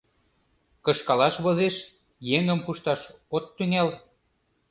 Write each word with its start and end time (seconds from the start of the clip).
—Кышкалаш 0.85 1.35
возеш, 1.45 1.75
еҥым 2.37 2.59
пушташ 2.65 3.01
от 3.35 3.45
тӱҥал. 3.55 3.89